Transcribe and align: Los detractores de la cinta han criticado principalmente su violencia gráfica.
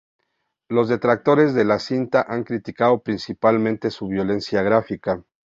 Los 0.67 0.89
detractores 0.89 1.53
de 1.53 1.63
la 1.63 1.77
cinta 1.77 2.25
han 2.27 2.43
criticado 2.43 3.03
principalmente 3.03 3.91
su 3.91 4.07
violencia 4.07 4.63
gráfica. 4.63 5.23